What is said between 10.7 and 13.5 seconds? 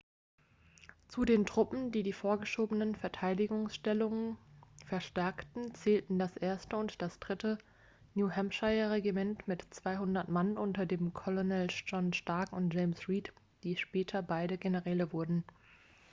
den colonels john stark und james reed